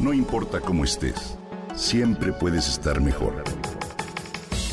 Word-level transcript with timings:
No 0.00 0.14
importa 0.14 0.60
cómo 0.60 0.84
estés, 0.84 1.36
siempre 1.76 2.32
puedes 2.32 2.66
estar 2.68 3.02
mejor. 3.02 3.44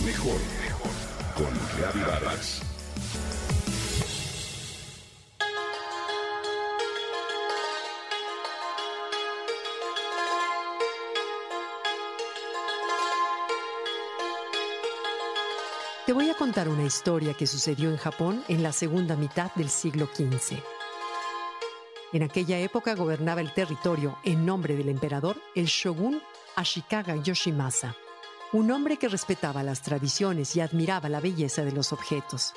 Mejor, 0.05 0.39
mejor. 0.63 0.91
Con 1.35 1.53
Reavivadas. 1.77 2.61
Te 16.05 16.13
voy 16.13 16.29
a 16.29 16.35
contar 16.35 16.69
una 16.69 16.85
historia 16.85 17.33
que 17.33 17.47
sucedió 17.47 17.89
en 17.89 17.97
Japón 17.97 18.45
en 18.47 18.63
la 18.63 18.71
segunda 18.71 19.17
mitad 19.17 19.51
del 19.55 19.67
siglo 19.67 20.07
XV. 20.07 20.76
En 22.13 22.23
aquella 22.23 22.57
época 22.59 22.95
gobernaba 22.95 23.41
el 23.41 23.53
territorio, 23.53 24.17
en 24.23 24.45
nombre 24.45 24.77
del 24.77 24.87
emperador, 24.87 25.35
el 25.55 25.65
shogun 25.65 26.21
Ashikaga 26.55 27.17
Yoshimasa, 27.17 27.95
un 28.53 28.71
hombre 28.71 28.95
que 28.95 29.09
respetaba 29.09 29.61
las 29.61 29.81
tradiciones 29.81 30.55
y 30.55 30.61
admiraba 30.61 31.09
la 31.09 31.19
belleza 31.19 31.65
de 31.65 31.73
los 31.73 31.91
objetos. 31.91 32.53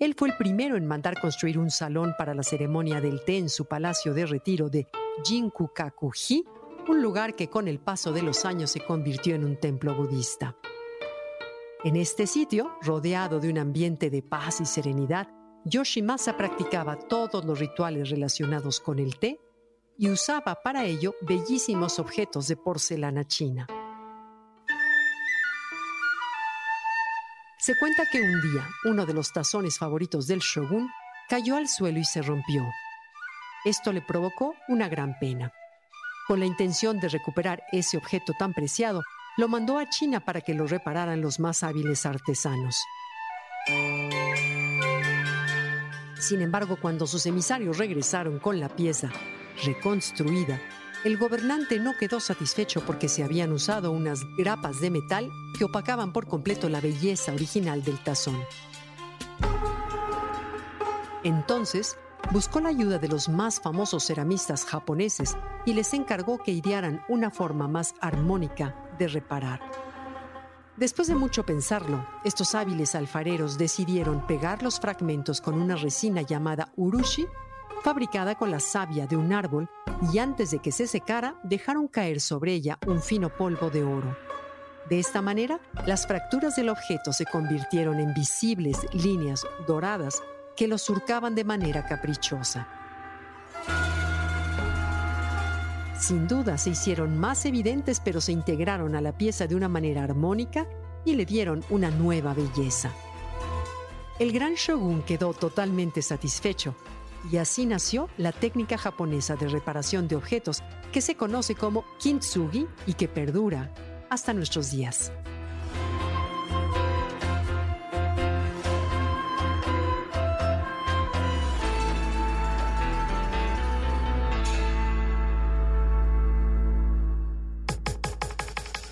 Él 0.00 0.16
fue 0.18 0.30
el 0.30 0.36
primero 0.36 0.76
en 0.76 0.86
mandar 0.86 1.20
construir 1.20 1.56
un 1.56 1.70
salón 1.70 2.14
para 2.18 2.34
la 2.34 2.42
ceremonia 2.42 3.00
del 3.00 3.24
té 3.24 3.38
en 3.38 3.48
su 3.48 3.66
palacio 3.66 4.12
de 4.12 4.26
retiro 4.26 4.68
de 4.68 4.88
Jinkukaku-ji, 5.24 6.44
un 6.88 7.00
lugar 7.00 7.36
que 7.36 7.48
con 7.48 7.68
el 7.68 7.78
paso 7.78 8.12
de 8.12 8.22
los 8.22 8.44
años 8.44 8.72
se 8.72 8.80
convirtió 8.80 9.36
en 9.36 9.44
un 9.44 9.56
templo 9.56 9.94
budista. 9.94 10.56
En 11.84 11.94
este 11.94 12.26
sitio, 12.26 12.76
rodeado 12.82 13.38
de 13.38 13.50
un 13.50 13.58
ambiente 13.58 14.10
de 14.10 14.20
paz 14.20 14.60
y 14.60 14.66
serenidad, 14.66 15.28
Yoshimasa 15.64 16.36
practicaba 16.36 16.96
todos 16.96 17.44
los 17.44 17.58
rituales 17.58 18.10
relacionados 18.10 18.80
con 18.80 18.98
el 18.98 19.18
té 19.18 19.40
y 19.96 20.10
usaba 20.10 20.56
para 20.62 20.84
ello 20.84 21.14
bellísimos 21.22 21.98
objetos 21.98 22.48
de 22.48 22.56
porcelana 22.56 23.24
china. 23.24 23.66
Se 27.58 27.74
cuenta 27.78 28.04
que 28.12 28.20
un 28.20 28.42
día 28.42 28.68
uno 28.84 29.06
de 29.06 29.14
los 29.14 29.32
tazones 29.32 29.78
favoritos 29.78 30.26
del 30.26 30.40
shogun 30.40 30.90
cayó 31.30 31.56
al 31.56 31.66
suelo 31.66 31.98
y 31.98 32.04
se 32.04 32.20
rompió. 32.20 32.62
Esto 33.64 33.90
le 33.90 34.02
provocó 34.02 34.54
una 34.68 34.88
gran 34.88 35.18
pena. 35.18 35.50
Con 36.28 36.40
la 36.40 36.46
intención 36.46 37.00
de 37.00 37.08
recuperar 37.08 37.62
ese 37.72 37.96
objeto 37.96 38.34
tan 38.38 38.52
preciado, 38.52 39.02
lo 39.38 39.48
mandó 39.48 39.78
a 39.78 39.88
China 39.88 40.20
para 40.20 40.42
que 40.42 40.52
lo 40.52 40.66
repararan 40.66 41.22
los 41.22 41.40
más 41.40 41.62
hábiles 41.62 42.04
artesanos. 42.04 42.76
Sin 46.24 46.40
embargo, 46.40 46.78
cuando 46.80 47.06
sus 47.06 47.26
emisarios 47.26 47.76
regresaron 47.76 48.38
con 48.38 48.58
la 48.58 48.70
pieza 48.70 49.12
reconstruida, 49.62 50.58
el 51.04 51.18
gobernante 51.18 51.78
no 51.78 51.92
quedó 52.00 52.18
satisfecho 52.18 52.80
porque 52.86 53.10
se 53.10 53.22
habían 53.22 53.52
usado 53.52 53.92
unas 53.92 54.24
grapas 54.34 54.80
de 54.80 54.88
metal 54.88 55.30
que 55.58 55.64
opacaban 55.64 56.14
por 56.14 56.26
completo 56.26 56.70
la 56.70 56.80
belleza 56.80 57.34
original 57.34 57.84
del 57.84 58.02
tazón. 58.02 58.42
Entonces, 61.24 61.98
buscó 62.30 62.58
la 62.60 62.70
ayuda 62.70 62.98
de 62.98 63.08
los 63.08 63.28
más 63.28 63.60
famosos 63.60 64.06
ceramistas 64.06 64.64
japoneses 64.64 65.36
y 65.66 65.74
les 65.74 65.92
encargó 65.92 66.38
que 66.38 66.52
idearan 66.52 67.04
una 67.06 67.30
forma 67.30 67.68
más 67.68 67.94
armónica 68.00 68.74
de 68.98 69.08
reparar. 69.08 69.60
Después 70.76 71.06
de 71.06 71.14
mucho 71.14 71.46
pensarlo, 71.46 72.04
estos 72.24 72.56
hábiles 72.56 72.96
alfareros 72.96 73.58
decidieron 73.58 74.26
pegar 74.26 74.64
los 74.64 74.80
fragmentos 74.80 75.40
con 75.40 75.54
una 75.54 75.76
resina 75.76 76.22
llamada 76.22 76.72
urushi, 76.74 77.26
fabricada 77.84 78.34
con 78.34 78.50
la 78.50 78.58
savia 78.58 79.06
de 79.06 79.16
un 79.16 79.32
árbol, 79.32 79.68
y 80.12 80.18
antes 80.18 80.50
de 80.50 80.58
que 80.58 80.72
se 80.72 80.88
secara, 80.88 81.36
dejaron 81.44 81.86
caer 81.86 82.20
sobre 82.20 82.54
ella 82.54 82.78
un 82.88 83.00
fino 83.00 83.28
polvo 83.28 83.70
de 83.70 83.84
oro. 83.84 84.16
De 84.90 84.98
esta 84.98 85.22
manera, 85.22 85.60
las 85.86 86.08
fracturas 86.08 86.56
del 86.56 86.68
objeto 86.68 87.12
se 87.12 87.24
convirtieron 87.24 88.00
en 88.00 88.12
visibles 88.12 88.78
líneas 88.92 89.46
doradas 89.68 90.22
que 90.56 90.66
lo 90.66 90.78
surcaban 90.78 91.36
de 91.36 91.44
manera 91.44 91.86
caprichosa. 91.86 92.83
Sin 96.06 96.28
duda 96.28 96.58
se 96.58 96.68
hicieron 96.68 97.16
más 97.16 97.46
evidentes, 97.46 97.98
pero 97.98 98.20
se 98.20 98.30
integraron 98.30 98.94
a 98.94 99.00
la 99.00 99.16
pieza 99.16 99.46
de 99.46 99.54
una 99.54 99.70
manera 99.70 100.04
armónica 100.04 100.68
y 101.02 101.14
le 101.14 101.24
dieron 101.24 101.64
una 101.70 101.90
nueva 101.90 102.34
belleza. 102.34 102.92
El 104.18 104.30
gran 104.30 104.52
shogun 104.52 105.00
quedó 105.00 105.32
totalmente 105.32 106.02
satisfecho 106.02 106.74
y 107.32 107.38
así 107.38 107.64
nació 107.64 108.10
la 108.18 108.32
técnica 108.32 108.76
japonesa 108.76 109.36
de 109.36 109.48
reparación 109.48 110.06
de 110.06 110.16
objetos 110.16 110.62
que 110.92 111.00
se 111.00 111.14
conoce 111.14 111.54
como 111.54 111.86
kintsugi 111.98 112.66
y 112.86 112.92
que 112.92 113.08
perdura 113.08 113.72
hasta 114.10 114.34
nuestros 114.34 114.72
días. 114.72 115.10